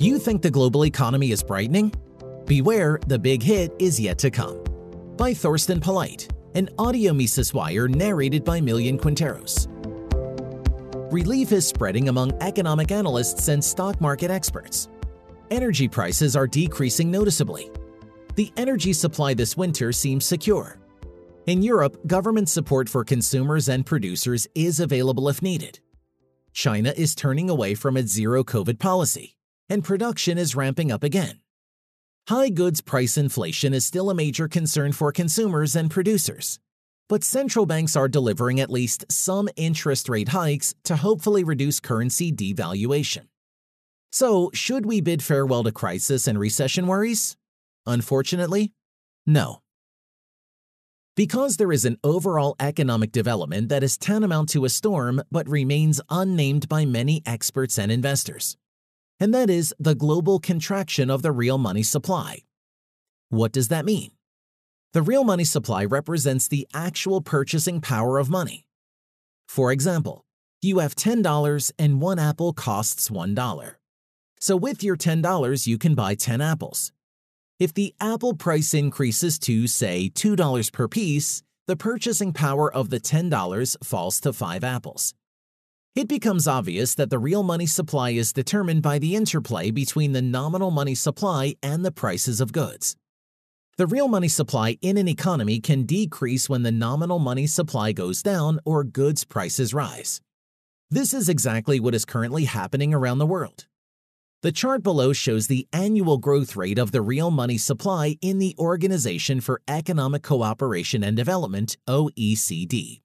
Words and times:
You 0.00 0.18
think 0.18 0.40
the 0.40 0.50
global 0.50 0.86
economy 0.86 1.30
is 1.30 1.42
brightening? 1.42 1.92
Beware, 2.46 2.98
the 3.06 3.18
big 3.18 3.42
hit 3.42 3.70
is 3.78 4.00
yet 4.00 4.16
to 4.20 4.30
come. 4.30 4.64
By 5.18 5.34
Thorsten 5.34 5.78
Polleit, 5.78 6.26
an 6.54 6.70
audio 6.78 7.12
Mises 7.12 7.52
wire 7.52 7.86
narrated 7.86 8.42
by 8.42 8.62
Millian 8.62 8.98
Quinteros. 8.98 9.68
Relief 11.12 11.52
is 11.52 11.66
spreading 11.66 12.08
among 12.08 12.32
economic 12.40 12.90
analysts 12.92 13.48
and 13.48 13.62
stock 13.62 14.00
market 14.00 14.30
experts. 14.30 14.88
Energy 15.50 15.86
prices 15.86 16.34
are 16.34 16.46
decreasing 16.46 17.10
noticeably. 17.10 17.70
The 18.36 18.50
energy 18.56 18.94
supply 18.94 19.34
this 19.34 19.54
winter 19.54 19.92
seems 19.92 20.24
secure. 20.24 20.78
In 21.44 21.60
Europe, 21.60 22.06
government 22.06 22.48
support 22.48 22.88
for 22.88 23.04
consumers 23.04 23.68
and 23.68 23.84
producers 23.84 24.48
is 24.54 24.80
available 24.80 25.28
if 25.28 25.42
needed. 25.42 25.78
China 26.54 26.94
is 26.96 27.14
turning 27.14 27.50
away 27.50 27.74
from 27.74 27.98
its 27.98 28.10
zero 28.10 28.42
COVID 28.42 28.78
policy 28.78 29.36
and 29.70 29.84
production 29.84 30.36
is 30.36 30.56
ramping 30.56 30.90
up 30.90 31.04
again. 31.04 31.40
High 32.28 32.50
goods 32.50 32.80
price 32.80 33.16
inflation 33.16 33.72
is 33.72 33.86
still 33.86 34.10
a 34.10 34.14
major 34.14 34.48
concern 34.48 34.92
for 34.92 35.12
consumers 35.12 35.74
and 35.74 35.90
producers, 35.90 36.58
but 37.08 37.24
central 37.24 37.66
banks 37.66 37.96
are 37.96 38.08
delivering 38.08 38.60
at 38.60 38.70
least 38.70 39.04
some 39.10 39.48
interest 39.56 40.08
rate 40.08 40.28
hikes 40.28 40.74
to 40.84 40.96
hopefully 40.96 41.44
reduce 41.44 41.80
currency 41.80 42.30
devaluation. 42.32 43.26
So, 44.12 44.50
should 44.52 44.86
we 44.86 45.00
bid 45.00 45.22
farewell 45.22 45.62
to 45.64 45.72
crisis 45.72 46.26
and 46.26 46.38
recession 46.38 46.88
worries? 46.88 47.36
Unfortunately, 47.86 48.72
no. 49.24 49.62
Because 51.16 51.56
there 51.56 51.72
is 51.72 51.84
an 51.84 51.96
overall 52.02 52.56
economic 52.58 53.12
development 53.12 53.68
that 53.68 53.82
is 53.82 53.96
tantamount 53.96 54.48
to 54.50 54.64
a 54.64 54.68
storm 54.68 55.22
but 55.30 55.48
remains 55.48 56.00
unnamed 56.10 56.68
by 56.68 56.84
many 56.84 57.22
experts 57.26 57.78
and 57.78 57.92
investors 57.92 58.56
and 59.20 59.32
that 59.34 59.50
is 59.50 59.74
the 59.78 59.94
global 59.94 60.40
contraction 60.40 61.10
of 61.10 61.22
the 61.22 61.30
real 61.30 61.58
money 61.58 61.82
supply. 61.82 62.38
What 63.28 63.52
does 63.52 63.68
that 63.68 63.84
mean? 63.84 64.10
The 64.92 65.02
real 65.02 65.22
money 65.22 65.44
supply 65.44 65.84
represents 65.84 66.48
the 66.48 66.66
actual 66.74 67.20
purchasing 67.20 67.80
power 67.80 68.18
of 68.18 68.28
money. 68.28 68.66
For 69.46 69.70
example, 69.70 70.24
you 70.62 70.78
have 70.80 70.96
$10 70.96 71.72
and 71.78 72.00
one 72.00 72.18
apple 72.18 72.52
costs 72.52 73.08
$1. 73.08 73.74
So 74.40 74.56
with 74.56 74.82
your 74.82 74.96
$10, 74.96 75.66
you 75.66 75.78
can 75.78 75.94
buy 75.94 76.14
10 76.14 76.40
apples. 76.40 76.92
If 77.58 77.74
the 77.74 77.94
apple 78.00 78.34
price 78.34 78.72
increases 78.74 79.38
to, 79.40 79.66
say, 79.66 80.10
$2 80.14 80.72
per 80.72 80.88
piece, 80.88 81.42
the 81.66 81.76
purchasing 81.76 82.32
power 82.32 82.72
of 82.72 82.90
the 82.90 82.98
$10 82.98 83.76
falls 83.84 84.18
to 84.20 84.32
5 84.32 84.64
apples. 84.64 85.14
It 85.96 86.06
becomes 86.06 86.46
obvious 86.46 86.94
that 86.94 87.10
the 87.10 87.18
real 87.18 87.42
money 87.42 87.66
supply 87.66 88.10
is 88.10 88.32
determined 88.32 88.80
by 88.80 89.00
the 89.00 89.16
interplay 89.16 89.72
between 89.72 90.12
the 90.12 90.22
nominal 90.22 90.70
money 90.70 90.94
supply 90.94 91.56
and 91.64 91.84
the 91.84 91.90
prices 91.90 92.40
of 92.40 92.52
goods. 92.52 92.94
The 93.76 93.88
real 93.88 94.06
money 94.06 94.28
supply 94.28 94.78
in 94.82 94.96
an 94.98 95.08
economy 95.08 95.58
can 95.58 95.86
decrease 95.86 96.48
when 96.48 96.62
the 96.62 96.70
nominal 96.70 97.18
money 97.18 97.48
supply 97.48 97.90
goes 97.90 98.22
down 98.22 98.60
or 98.64 98.84
goods 98.84 99.24
prices 99.24 99.74
rise. 99.74 100.20
This 100.90 101.12
is 101.12 101.28
exactly 101.28 101.80
what 101.80 101.94
is 101.96 102.04
currently 102.04 102.44
happening 102.44 102.94
around 102.94 103.18
the 103.18 103.26
world. 103.26 103.66
The 104.42 104.52
chart 104.52 104.84
below 104.84 105.12
shows 105.12 105.48
the 105.48 105.66
annual 105.72 106.18
growth 106.18 106.54
rate 106.54 106.78
of 106.78 106.92
the 106.92 107.02
real 107.02 107.32
money 107.32 107.58
supply 107.58 108.16
in 108.22 108.38
the 108.38 108.54
Organization 108.60 109.40
for 109.40 109.60
Economic 109.66 110.22
Cooperation 110.22 111.02
and 111.02 111.16
Development, 111.16 111.76
OECD 111.88 113.00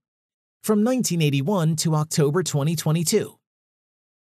from 0.66 0.80
1981 0.80 1.76
to 1.76 1.94
October 1.94 2.42
2022. 2.42 3.38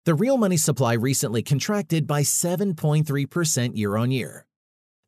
The 0.06 0.14
real 0.14 0.38
money 0.38 0.56
supply 0.56 0.94
recently 0.94 1.42
contracted 1.42 2.06
by 2.06 2.22
7.3% 2.22 3.76
year 3.76 3.98
on 3.98 4.10
year. 4.10 4.46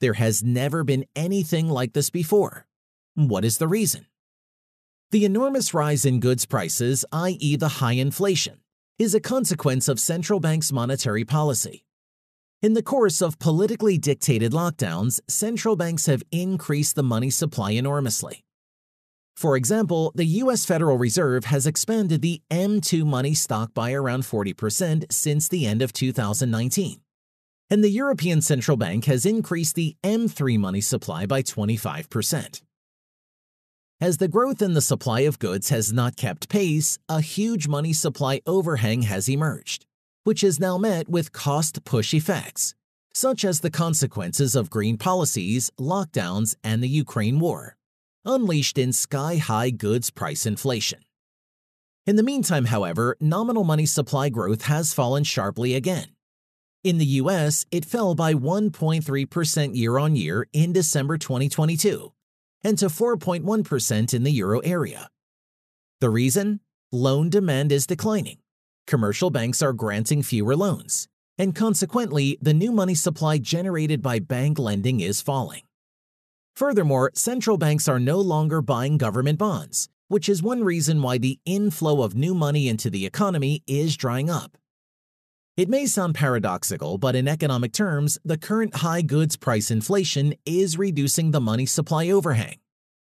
There 0.02 0.12
has 0.12 0.44
never 0.44 0.84
been 0.84 1.06
anything 1.16 1.70
like 1.70 1.94
this 1.94 2.10
before. 2.10 2.66
What 3.14 3.42
is 3.42 3.56
the 3.56 3.66
reason? 3.66 4.04
The 5.12 5.24
enormous 5.24 5.72
rise 5.72 6.04
in 6.04 6.20
goods 6.20 6.44
prices, 6.44 7.06
i.e., 7.10 7.56
the 7.56 7.80
high 7.80 7.92
inflation, 7.92 8.60
is 8.98 9.14
a 9.14 9.20
consequence 9.20 9.88
of 9.88 9.98
central 9.98 10.40
banks' 10.40 10.72
monetary 10.72 11.24
policy. 11.24 11.86
In 12.60 12.74
the 12.74 12.82
course 12.82 13.22
of 13.22 13.38
politically 13.38 13.96
dictated 13.96 14.52
lockdowns, 14.52 15.20
central 15.26 15.74
banks 15.74 16.04
have 16.04 16.22
increased 16.30 16.96
the 16.96 17.02
money 17.02 17.30
supply 17.30 17.70
enormously. 17.70 18.44
For 19.34 19.56
example, 19.56 20.12
the 20.14 20.26
US 20.42 20.64
Federal 20.64 20.96
Reserve 20.96 21.46
has 21.46 21.66
expanded 21.66 22.22
the 22.22 22.40
M2 22.50 23.04
money 23.04 23.34
stock 23.34 23.74
by 23.74 23.92
around 23.92 24.22
40% 24.22 25.12
since 25.12 25.48
the 25.48 25.66
end 25.66 25.82
of 25.82 25.92
2019. 25.92 27.00
And 27.68 27.82
the 27.82 27.90
European 27.90 28.42
Central 28.42 28.76
Bank 28.76 29.06
has 29.06 29.26
increased 29.26 29.74
the 29.74 29.96
M3 30.04 30.58
money 30.58 30.80
supply 30.80 31.26
by 31.26 31.42
25%. 31.42 32.62
As 34.00 34.18
the 34.18 34.28
growth 34.28 34.60
in 34.60 34.74
the 34.74 34.80
supply 34.80 35.20
of 35.20 35.38
goods 35.38 35.70
has 35.70 35.92
not 35.92 36.16
kept 36.16 36.48
pace, 36.48 36.98
a 37.08 37.20
huge 37.20 37.66
money 37.66 37.92
supply 37.92 38.40
overhang 38.46 39.02
has 39.02 39.28
emerged, 39.28 39.86
which 40.24 40.44
is 40.44 40.60
now 40.60 40.78
met 40.78 41.08
with 41.08 41.32
cost 41.32 41.84
push 41.84 42.12
effects, 42.12 42.74
such 43.14 43.44
as 43.44 43.60
the 43.60 43.70
consequences 43.70 44.54
of 44.54 44.70
green 44.70 44.98
policies, 44.98 45.70
lockdowns, 45.78 46.54
and 46.62 46.82
the 46.82 46.88
Ukraine 46.88 47.40
war 47.40 47.76
unleashed 48.24 48.78
in 48.78 48.92
sky 48.92 49.36
high 49.36 49.70
goods 49.70 50.10
price 50.10 50.46
inflation. 50.46 51.00
In 52.06 52.16
the 52.16 52.22
meantime, 52.22 52.66
however, 52.66 53.16
nominal 53.20 53.64
money 53.64 53.86
supply 53.86 54.28
growth 54.28 54.62
has 54.62 54.92
fallen 54.92 55.24
sharply 55.24 55.74
again. 55.74 56.08
In 56.82 56.98
the 56.98 57.06
US, 57.22 57.64
it 57.70 57.86
fell 57.86 58.14
by 58.14 58.34
1.3% 58.34 59.74
year 59.74 59.98
on 59.98 60.16
year 60.16 60.46
in 60.52 60.72
December 60.72 61.16
2022 61.16 62.12
and 62.62 62.78
to 62.78 62.86
4.1% 62.86 64.14
in 64.14 64.22
the 64.22 64.30
euro 64.32 64.60
area. 64.60 65.08
The 66.00 66.10
reason? 66.10 66.60
Loan 66.92 67.30
demand 67.30 67.72
is 67.72 67.86
declining. 67.86 68.38
Commercial 68.86 69.30
banks 69.30 69.62
are 69.62 69.72
granting 69.72 70.22
fewer 70.22 70.54
loans, 70.54 71.08
and 71.38 71.54
consequently, 71.54 72.38
the 72.40 72.54
new 72.54 72.70
money 72.70 72.94
supply 72.94 73.38
generated 73.38 74.02
by 74.02 74.18
bank 74.18 74.58
lending 74.58 75.00
is 75.00 75.22
falling. 75.22 75.62
Furthermore, 76.56 77.10
central 77.14 77.58
banks 77.58 77.88
are 77.88 77.98
no 77.98 78.20
longer 78.20 78.62
buying 78.62 78.96
government 78.96 79.40
bonds, 79.40 79.88
which 80.06 80.28
is 80.28 80.40
one 80.40 80.62
reason 80.62 81.02
why 81.02 81.18
the 81.18 81.40
inflow 81.44 82.02
of 82.02 82.14
new 82.14 82.32
money 82.32 82.68
into 82.68 82.88
the 82.88 83.04
economy 83.04 83.64
is 83.66 83.96
drying 83.96 84.30
up. 84.30 84.56
It 85.56 85.68
may 85.68 85.86
sound 85.86 86.14
paradoxical, 86.14 86.96
but 86.96 87.16
in 87.16 87.26
economic 87.26 87.72
terms, 87.72 88.18
the 88.24 88.38
current 88.38 88.76
high 88.76 89.02
goods 89.02 89.36
price 89.36 89.70
inflation 89.70 90.34
is 90.46 90.78
reducing 90.78 91.32
the 91.32 91.40
money 91.40 91.66
supply 91.66 92.08
overhang. 92.08 92.58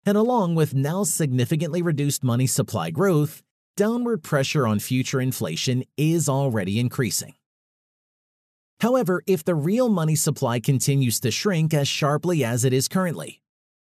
And 0.06 0.16
along 0.16 0.54
with 0.54 0.74
now 0.74 1.02
significantly 1.02 1.82
reduced 1.82 2.22
money 2.22 2.46
supply 2.46 2.90
growth, 2.90 3.42
downward 3.76 4.22
pressure 4.22 4.66
on 4.66 4.78
future 4.78 5.20
inflation 5.20 5.82
is 5.96 6.28
already 6.28 6.78
increasing. 6.78 7.34
However, 8.80 9.22
if 9.26 9.44
the 9.44 9.54
real 9.54 9.88
money 9.88 10.14
supply 10.14 10.60
continues 10.60 11.20
to 11.20 11.30
shrink 11.30 11.72
as 11.72 11.88
sharply 11.88 12.44
as 12.44 12.64
it 12.64 12.72
is 12.72 12.88
currently, 12.88 13.40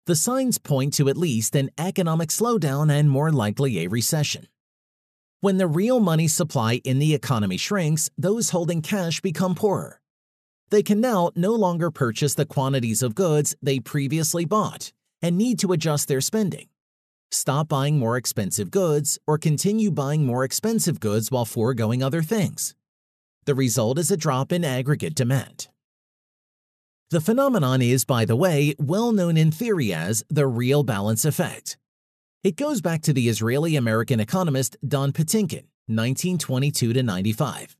the 0.05 0.15
signs 0.15 0.57
point 0.57 0.93
to 0.95 1.09
at 1.09 1.17
least 1.17 1.55
an 1.55 1.69
economic 1.77 2.29
slowdown 2.29 2.91
and 2.91 3.09
more 3.09 3.31
likely 3.31 3.79
a 3.79 3.87
recession. 3.87 4.47
When 5.41 5.57
the 5.57 5.67
real 5.67 5.99
money 5.99 6.27
supply 6.27 6.81
in 6.83 6.99
the 6.99 7.13
economy 7.13 7.57
shrinks, 7.57 8.09
those 8.17 8.49
holding 8.49 8.81
cash 8.81 9.21
become 9.21 9.55
poorer. 9.55 10.01
They 10.69 10.83
can 10.83 10.99
now 10.99 11.31
no 11.35 11.53
longer 11.53 11.91
purchase 11.91 12.33
the 12.33 12.45
quantities 12.45 13.01
of 13.01 13.15
goods 13.15 13.55
they 13.61 13.79
previously 13.79 14.45
bought 14.45 14.91
and 15.21 15.37
need 15.37 15.59
to 15.59 15.71
adjust 15.71 16.07
their 16.07 16.21
spending. 16.21 16.67
Stop 17.31 17.67
buying 17.67 17.99
more 17.99 18.17
expensive 18.17 18.71
goods 18.71 19.19
or 19.27 19.37
continue 19.37 19.91
buying 19.91 20.25
more 20.25 20.43
expensive 20.43 20.99
goods 20.99 21.31
while 21.31 21.45
foregoing 21.45 22.01
other 22.01 22.21
things. 22.21 22.75
The 23.49 23.55
result 23.55 23.97
is 23.97 24.11
a 24.11 24.15
drop 24.15 24.51
in 24.51 24.63
aggregate 24.63 25.15
demand. 25.15 25.69
The 27.09 27.19
phenomenon 27.19 27.81
is, 27.81 28.05
by 28.05 28.23
the 28.23 28.35
way, 28.35 28.75
well 28.77 29.11
known 29.11 29.37
in 29.37 29.51
theory 29.51 29.91
as 29.91 30.23
the 30.29 30.45
real 30.45 30.83
balance 30.83 31.25
effect. 31.25 31.75
It 32.43 32.55
goes 32.55 32.79
back 32.79 33.01
to 33.01 33.11
the 33.11 33.27
Israeli 33.27 33.75
American 33.75 34.19
economist 34.19 34.77
Don 34.87 35.11
Patinkin, 35.11 35.65
1922 35.87 36.93
95. 37.01 37.75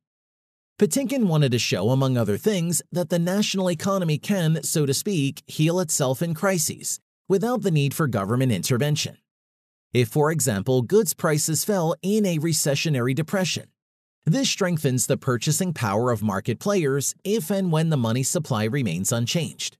Patinkin 0.79 1.25
wanted 1.25 1.51
to 1.51 1.59
show, 1.59 1.91
among 1.91 2.17
other 2.17 2.37
things, 2.37 2.81
that 2.91 3.09
the 3.09 3.19
national 3.19 3.69
economy 3.69 4.17
can, 4.17 4.63
so 4.63 4.87
to 4.87 4.93
speak, 4.95 5.43
heal 5.45 5.79
itself 5.79 6.23
in 6.23 6.33
crises 6.33 6.99
without 7.27 7.61
the 7.61 7.69
need 7.69 7.93
for 7.93 8.07
government 8.07 8.51
intervention. 8.51 9.19
If, 9.93 10.09
for 10.09 10.31
example, 10.31 10.81
goods 10.81 11.13
prices 11.13 11.63
fell 11.63 11.93
in 12.01 12.25
a 12.25 12.39
recessionary 12.39 13.13
depression, 13.13 13.67
this 14.25 14.49
strengthens 14.49 15.07
the 15.07 15.17
purchasing 15.17 15.73
power 15.73 16.11
of 16.11 16.21
market 16.21 16.59
players 16.59 17.15
if 17.23 17.49
and 17.49 17.71
when 17.71 17.89
the 17.89 17.97
money 17.97 18.23
supply 18.23 18.65
remains 18.65 19.11
unchanged. 19.11 19.77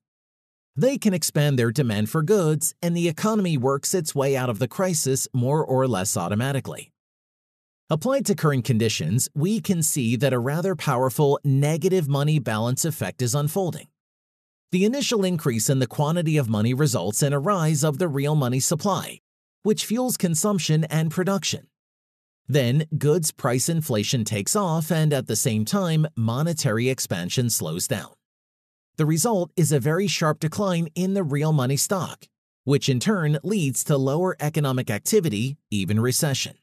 They 0.75 0.97
can 0.97 1.13
expand 1.13 1.59
their 1.59 1.71
demand 1.71 2.09
for 2.09 2.24
goods, 2.24 2.74
and 2.81 2.95
the 2.95 3.09
economy 3.09 3.57
works 3.57 3.94
its 3.94 4.15
way 4.15 4.38
out 4.38 4.50
of 4.50 4.59
the 4.59 4.68
crisis 4.68 5.27
more 5.33 5.63
or 5.63 5.88
less 5.88 6.15
automatically. 6.15 6.91
Applied 7.89 8.25
to 8.27 8.36
current 8.36 8.65
conditions, 8.65 9.27
we 9.33 9.59
can 9.59 9.81
see 9.81 10.15
that 10.15 10.31
a 10.31 10.39
rather 10.39 10.75
powerful 10.75 11.39
negative 11.44 12.07
money 12.07 12.39
balance 12.39 12.86
effect 12.86 13.21
is 13.21 13.36
unfolding. 13.36 13.88
The 14.71 14.86
initial 14.86 15.25
increase 15.25 15.69
in 15.69 15.80
the 15.80 15.88
quantity 15.88 16.38
of 16.38 16.47
money 16.47 16.74
results 16.74 17.24
in 17.24 17.33
a 17.33 17.39
rise 17.39 17.83
of 17.83 17.97
the 17.97 18.07
real 18.07 18.36
money 18.36 18.59
supply, 18.59 19.19
which 19.63 19.86
fuels 19.86 20.18
consumption 20.18 20.83
and 20.86 21.09
production. 21.09 21.68
Then, 22.51 22.86
goods 22.98 23.31
price 23.31 23.69
inflation 23.69 24.25
takes 24.25 24.56
off, 24.56 24.92
and 24.92 25.13
at 25.13 25.28
the 25.28 25.36
same 25.36 25.66
time, 25.66 26.07
monetary 26.18 26.90
expansion 26.90 27.51
slows 27.51 27.88
down. 27.88 28.10
The 28.98 29.06
result 29.06 29.51
is 29.56 29.72
a 29.72 29.80
very 29.80 30.07
sharp 30.07 30.40
decline 30.40 30.90
in 30.96 31.13
the 31.13 31.24
real 31.24 31.54
money 31.54 31.78
stock, 31.78 32.25
which 32.63 32.90
in 32.90 33.00
turn 33.00 33.38
leads 33.44 33.84
to 33.86 33.98
lower 33.98 34.36
economic 34.40 34.90
activity, 34.90 35.57
even 35.69 36.00
recession. 36.00 36.56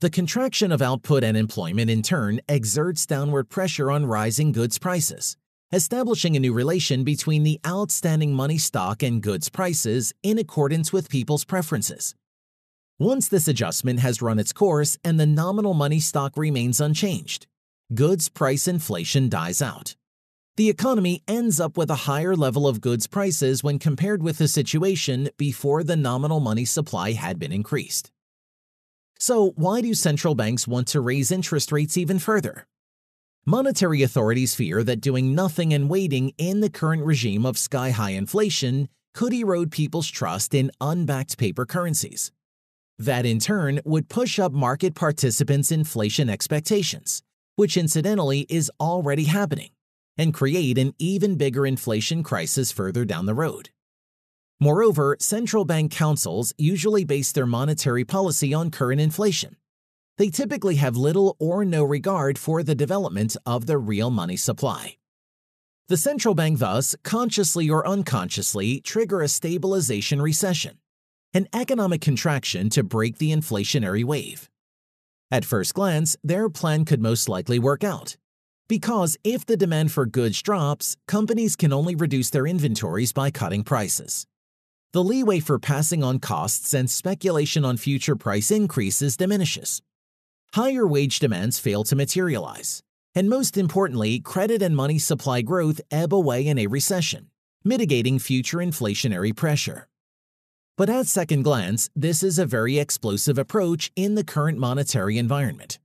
The 0.00 0.10
contraction 0.10 0.72
of 0.72 0.82
output 0.82 1.22
and 1.22 1.36
employment 1.36 1.88
in 1.88 2.02
turn 2.02 2.40
exerts 2.48 3.06
downward 3.06 3.48
pressure 3.48 3.92
on 3.92 4.06
rising 4.06 4.50
goods 4.50 4.76
prices, 4.76 5.36
establishing 5.72 6.36
a 6.36 6.40
new 6.40 6.52
relation 6.52 7.04
between 7.04 7.44
the 7.44 7.60
outstanding 7.64 8.34
money 8.34 8.58
stock 8.58 9.04
and 9.04 9.22
goods 9.22 9.48
prices 9.48 10.12
in 10.24 10.36
accordance 10.36 10.92
with 10.92 11.08
people's 11.08 11.44
preferences. 11.44 12.16
Once 12.98 13.28
this 13.28 13.48
adjustment 13.48 14.00
has 14.00 14.22
run 14.22 14.38
its 14.38 14.52
course 14.52 14.98
and 15.02 15.18
the 15.18 15.26
nominal 15.26 15.74
money 15.74 15.98
stock 15.98 16.36
remains 16.36 16.80
unchanged, 16.80 17.46
goods 17.94 18.28
price 18.28 18.68
inflation 18.68 19.28
dies 19.28 19.62
out. 19.62 19.96
The 20.56 20.68
economy 20.68 21.22
ends 21.26 21.58
up 21.58 21.78
with 21.78 21.90
a 21.90 22.04
higher 22.06 22.36
level 22.36 22.68
of 22.68 22.82
goods 22.82 23.06
prices 23.06 23.64
when 23.64 23.78
compared 23.78 24.22
with 24.22 24.36
the 24.36 24.46
situation 24.46 25.30
before 25.38 25.82
the 25.82 25.96
nominal 25.96 26.40
money 26.40 26.66
supply 26.66 27.12
had 27.12 27.38
been 27.38 27.52
increased. 27.52 28.12
So, 29.18 29.52
why 29.56 29.80
do 29.80 29.94
central 29.94 30.34
banks 30.34 30.68
want 30.68 30.88
to 30.88 31.00
raise 31.00 31.32
interest 31.32 31.72
rates 31.72 31.96
even 31.96 32.18
further? 32.18 32.66
Monetary 33.46 34.02
authorities 34.02 34.54
fear 34.54 34.84
that 34.84 35.00
doing 35.00 35.34
nothing 35.34 35.72
and 35.72 35.88
waiting 35.88 36.32
in 36.36 36.60
the 36.60 36.70
current 36.70 37.04
regime 37.04 37.46
of 37.46 37.56
sky 37.56 37.90
high 37.90 38.10
inflation 38.10 38.88
could 39.14 39.32
erode 39.32 39.70
people's 39.70 40.08
trust 40.08 40.54
in 40.54 40.70
unbacked 40.80 41.38
paper 41.38 41.64
currencies. 41.64 42.30
That 43.02 43.26
in 43.26 43.40
turn 43.40 43.80
would 43.84 44.08
push 44.08 44.38
up 44.38 44.52
market 44.52 44.94
participants' 44.94 45.72
inflation 45.72 46.30
expectations, 46.30 47.20
which 47.56 47.76
incidentally 47.76 48.46
is 48.48 48.70
already 48.78 49.24
happening, 49.24 49.70
and 50.16 50.32
create 50.32 50.78
an 50.78 50.94
even 51.00 51.34
bigger 51.34 51.66
inflation 51.66 52.22
crisis 52.22 52.70
further 52.70 53.04
down 53.04 53.26
the 53.26 53.34
road. 53.34 53.70
Moreover, 54.60 55.16
central 55.18 55.64
bank 55.64 55.90
councils 55.90 56.54
usually 56.56 57.02
base 57.02 57.32
their 57.32 57.44
monetary 57.44 58.04
policy 58.04 58.54
on 58.54 58.70
current 58.70 59.00
inflation. 59.00 59.56
They 60.16 60.28
typically 60.28 60.76
have 60.76 60.96
little 60.96 61.34
or 61.40 61.64
no 61.64 61.82
regard 61.82 62.38
for 62.38 62.62
the 62.62 62.76
development 62.76 63.36
of 63.44 63.66
the 63.66 63.78
real 63.78 64.10
money 64.10 64.36
supply. 64.36 64.96
The 65.88 65.96
central 65.96 66.36
bank 66.36 66.60
thus, 66.60 66.94
consciously 67.02 67.68
or 67.68 67.84
unconsciously, 67.84 68.80
trigger 68.80 69.22
a 69.22 69.28
stabilization 69.28 70.22
recession, 70.22 70.78
an 71.34 71.48
economic 71.54 72.00
contraction 72.00 72.68
to 72.70 72.82
break 72.82 73.18
the 73.18 73.32
inflationary 73.32 74.04
wave. 74.04 74.50
At 75.30 75.44
first 75.44 75.72
glance, 75.74 76.16
their 76.22 76.50
plan 76.50 76.84
could 76.84 77.00
most 77.00 77.28
likely 77.28 77.58
work 77.58 77.82
out. 77.82 78.16
Because 78.68 79.16
if 79.24 79.46
the 79.46 79.56
demand 79.56 79.92
for 79.92 80.06
goods 80.06 80.42
drops, 80.42 80.96
companies 81.08 81.56
can 81.56 81.72
only 81.72 81.94
reduce 81.94 82.30
their 82.30 82.46
inventories 82.46 83.12
by 83.12 83.30
cutting 83.30 83.64
prices. 83.64 84.26
The 84.92 85.02
leeway 85.02 85.40
for 85.40 85.58
passing 85.58 86.04
on 86.04 86.18
costs 86.18 86.74
and 86.74 86.90
speculation 86.90 87.64
on 87.64 87.78
future 87.78 88.16
price 88.16 88.50
increases 88.50 89.16
diminishes. 89.16 89.80
Higher 90.54 90.86
wage 90.86 91.18
demands 91.18 91.58
fail 91.58 91.82
to 91.84 91.96
materialize. 91.96 92.82
And 93.14 93.30
most 93.30 93.56
importantly, 93.56 94.20
credit 94.20 94.60
and 94.60 94.76
money 94.76 94.98
supply 94.98 95.40
growth 95.40 95.80
ebb 95.90 96.12
away 96.12 96.46
in 96.46 96.58
a 96.58 96.66
recession, 96.66 97.30
mitigating 97.64 98.18
future 98.18 98.58
inflationary 98.58 99.34
pressure. 99.34 99.88
But 100.82 100.90
at 100.90 101.06
second 101.06 101.44
glance, 101.44 101.88
this 101.94 102.24
is 102.24 102.40
a 102.40 102.44
very 102.44 102.80
explosive 102.80 103.38
approach 103.38 103.92
in 103.94 104.16
the 104.16 104.24
current 104.24 104.58
monetary 104.58 105.16
environment. 105.16 105.78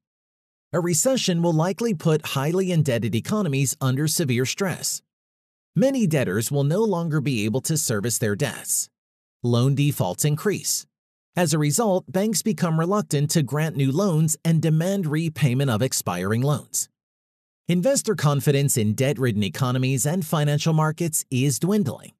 A 0.74 0.80
recession 0.80 1.44
will 1.44 1.54
likely 1.54 1.94
put 1.94 2.34
highly 2.34 2.72
indebted 2.72 3.14
economies 3.14 3.78
under 3.80 4.08
severe 4.08 4.44
stress. 4.44 5.04
Many 5.76 6.08
debtors 6.08 6.52
will 6.52 6.64
no 6.64 6.84
longer 6.84 7.22
be 7.22 7.46
able 7.46 7.62
to 7.62 7.78
service 7.78 8.18
their 8.18 8.36
debts. 8.36 8.90
Loan 9.44 9.76
defaults 9.76 10.26
increase. 10.26 10.88
As 11.36 11.54
a 11.54 11.60
result, 11.60 12.12
banks 12.12 12.42
become 12.42 12.80
reluctant 12.80 13.30
to 13.30 13.44
grant 13.44 13.76
new 13.76 13.92
loans 13.92 14.36
and 14.44 14.64
demand 14.64 15.06
repayment 15.06 15.70
of 15.70 15.84
expiring 15.84 16.42
loans. 16.42 16.90
Investor 17.68 18.16
confidence 18.16 18.76
in 18.78 18.96
debt 18.96 19.20
ridden 19.20 19.44
economies 19.44 20.08
and 20.08 20.26
financial 20.26 20.74
markets 20.74 21.24
is 21.30 21.60
dwindling. 21.60 22.14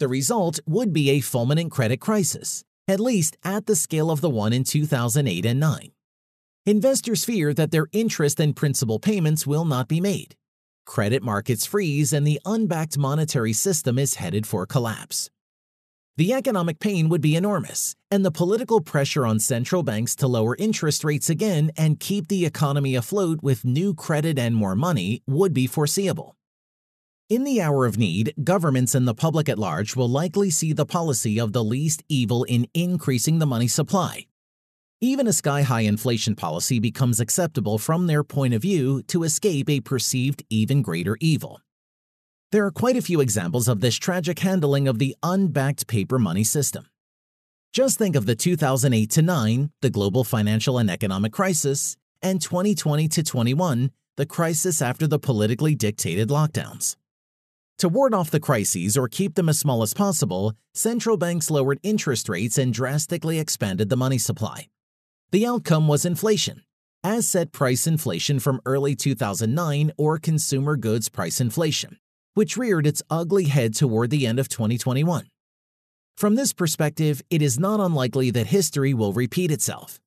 The 0.00 0.08
result 0.08 0.58
would 0.66 0.92
be 0.92 1.10
a 1.10 1.20
fulminant 1.20 1.70
credit 1.70 2.00
crisis, 2.00 2.64
at 2.88 2.98
least 2.98 3.36
at 3.44 3.66
the 3.66 3.76
scale 3.76 4.10
of 4.10 4.20
the 4.20 4.30
one 4.30 4.52
in 4.52 4.64
2008 4.64 5.46
and 5.46 5.60
9. 5.60 5.92
Investors 6.66 7.24
fear 7.24 7.54
that 7.54 7.70
their 7.70 7.86
interest 7.92 8.40
and 8.40 8.56
principal 8.56 8.98
payments 8.98 9.46
will 9.46 9.64
not 9.64 9.86
be 9.86 10.00
made. 10.00 10.34
Credit 10.84 11.22
markets 11.22 11.64
freeze 11.64 12.12
and 12.12 12.26
the 12.26 12.40
unbacked 12.44 12.98
monetary 12.98 13.52
system 13.52 13.96
is 13.96 14.16
headed 14.16 14.46
for 14.48 14.66
collapse. 14.66 15.30
The 16.16 16.32
economic 16.32 16.80
pain 16.80 17.08
would 17.08 17.20
be 17.20 17.36
enormous, 17.36 17.94
and 18.10 18.24
the 18.24 18.30
political 18.30 18.80
pressure 18.80 19.24
on 19.24 19.38
central 19.38 19.82
banks 19.84 20.16
to 20.16 20.26
lower 20.26 20.56
interest 20.58 21.04
rates 21.04 21.30
again 21.30 21.70
and 21.76 22.00
keep 22.00 22.28
the 22.28 22.46
economy 22.46 22.96
afloat 22.96 23.40
with 23.42 23.64
new 23.64 23.94
credit 23.94 24.38
and 24.38 24.56
more 24.56 24.74
money 24.74 25.22
would 25.26 25.54
be 25.54 25.66
foreseeable. 25.66 26.34
In 27.34 27.42
the 27.42 27.60
hour 27.60 27.84
of 27.84 27.98
need, 27.98 28.32
governments 28.44 28.94
and 28.94 29.08
the 29.08 29.12
public 29.24 29.48
at 29.48 29.58
large 29.58 29.96
will 29.96 30.08
likely 30.08 30.50
see 30.50 30.72
the 30.72 30.86
policy 30.86 31.40
of 31.40 31.52
the 31.52 31.64
least 31.64 32.04
evil 32.08 32.44
in 32.44 32.68
increasing 32.74 33.40
the 33.40 33.44
money 33.54 33.66
supply. 33.66 34.26
Even 35.00 35.26
a 35.26 35.32
sky 35.32 35.62
high 35.62 35.80
inflation 35.80 36.36
policy 36.36 36.78
becomes 36.78 37.18
acceptable 37.18 37.76
from 37.76 38.06
their 38.06 38.22
point 38.22 38.54
of 38.54 38.62
view 38.62 39.02
to 39.08 39.24
escape 39.24 39.68
a 39.68 39.80
perceived 39.80 40.44
even 40.48 40.80
greater 40.80 41.16
evil. 41.20 41.60
There 42.52 42.64
are 42.66 42.70
quite 42.70 42.96
a 42.96 43.02
few 43.02 43.20
examples 43.20 43.66
of 43.66 43.80
this 43.80 43.96
tragic 43.96 44.38
handling 44.38 44.86
of 44.86 45.00
the 45.00 45.16
unbacked 45.24 45.88
paper 45.88 46.20
money 46.20 46.44
system. 46.44 46.86
Just 47.72 47.98
think 47.98 48.14
of 48.14 48.26
the 48.26 48.36
2008 48.36 49.20
9, 49.20 49.72
the 49.82 49.90
global 49.90 50.22
financial 50.22 50.78
and 50.78 50.88
economic 50.88 51.32
crisis, 51.32 51.96
and 52.22 52.40
2020 52.40 53.08
21, 53.08 53.90
the 54.16 54.24
crisis 54.24 54.80
after 54.80 55.08
the 55.08 55.18
politically 55.18 55.74
dictated 55.74 56.28
lockdowns. 56.28 56.94
To 57.78 57.88
ward 57.88 58.14
off 58.14 58.30
the 58.30 58.40
crises 58.40 58.96
or 58.96 59.08
keep 59.08 59.34
them 59.34 59.48
as 59.48 59.58
small 59.58 59.82
as 59.82 59.94
possible, 59.94 60.52
central 60.74 61.16
banks 61.16 61.50
lowered 61.50 61.80
interest 61.82 62.28
rates 62.28 62.56
and 62.56 62.72
drastically 62.72 63.38
expanded 63.38 63.88
the 63.88 63.96
money 63.96 64.18
supply. 64.18 64.68
The 65.32 65.44
outcome 65.46 65.88
was 65.88 66.04
inflation, 66.04 66.62
asset 67.02 67.50
price 67.50 67.86
inflation 67.86 68.38
from 68.38 68.60
early 68.64 68.94
2009 68.94 69.90
or 69.98 70.18
consumer 70.18 70.76
goods 70.76 71.08
price 71.08 71.40
inflation, 71.40 71.98
which 72.34 72.56
reared 72.56 72.86
its 72.86 73.02
ugly 73.10 73.44
head 73.44 73.74
toward 73.74 74.10
the 74.10 74.26
end 74.26 74.38
of 74.38 74.48
2021. 74.48 75.28
From 76.16 76.36
this 76.36 76.52
perspective, 76.52 77.22
it 77.28 77.42
is 77.42 77.58
not 77.58 77.80
unlikely 77.80 78.30
that 78.30 78.46
history 78.46 78.94
will 78.94 79.12
repeat 79.12 79.50
itself. 79.50 80.00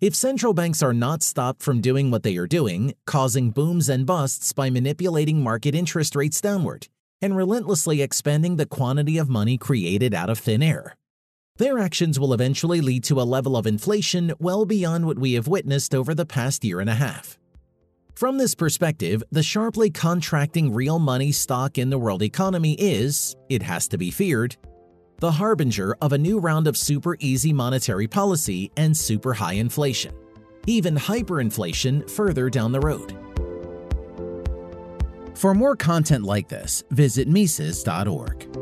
If 0.00 0.14
central 0.14 0.54
banks 0.54 0.80
are 0.80 0.94
not 0.94 1.24
stopped 1.24 1.60
from 1.60 1.80
doing 1.80 2.12
what 2.12 2.22
they 2.22 2.36
are 2.36 2.46
doing, 2.46 2.94
causing 3.04 3.50
booms 3.50 3.88
and 3.88 4.06
busts 4.06 4.52
by 4.52 4.70
manipulating 4.70 5.42
market 5.42 5.74
interest 5.74 6.14
rates 6.14 6.40
downward 6.40 6.86
and 7.20 7.36
relentlessly 7.36 8.00
expanding 8.00 8.54
the 8.54 8.66
quantity 8.66 9.18
of 9.18 9.28
money 9.28 9.58
created 9.58 10.14
out 10.14 10.30
of 10.30 10.38
thin 10.38 10.62
air, 10.62 10.94
their 11.56 11.80
actions 11.80 12.20
will 12.20 12.32
eventually 12.32 12.80
lead 12.80 13.02
to 13.02 13.20
a 13.20 13.26
level 13.26 13.56
of 13.56 13.66
inflation 13.66 14.32
well 14.38 14.64
beyond 14.64 15.04
what 15.04 15.18
we 15.18 15.32
have 15.32 15.48
witnessed 15.48 15.96
over 15.96 16.14
the 16.14 16.24
past 16.24 16.64
year 16.64 16.78
and 16.78 16.88
a 16.88 16.94
half. 16.94 17.36
From 18.14 18.38
this 18.38 18.54
perspective, 18.54 19.24
the 19.32 19.42
sharply 19.42 19.90
contracting 19.90 20.72
real 20.72 21.00
money 21.00 21.32
stock 21.32 21.76
in 21.76 21.90
the 21.90 21.98
world 21.98 22.22
economy 22.22 22.74
is, 22.74 23.34
it 23.48 23.64
has 23.64 23.88
to 23.88 23.98
be 23.98 24.12
feared, 24.12 24.56
the 25.18 25.32
harbinger 25.32 25.96
of 26.00 26.12
a 26.12 26.18
new 26.18 26.38
round 26.38 26.66
of 26.66 26.76
super 26.76 27.16
easy 27.20 27.52
monetary 27.52 28.06
policy 28.06 28.70
and 28.76 28.96
super 28.96 29.34
high 29.34 29.54
inflation, 29.54 30.14
even 30.66 30.94
hyperinflation 30.94 32.08
further 32.10 32.48
down 32.48 32.72
the 32.72 32.80
road. 32.80 33.16
For 35.34 35.54
more 35.54 35.76
content 35.76 36.24
like 36.24 36.48
this, 36.48 36.82
visit 36.90 37.28
Mises.org. 37.28 38.57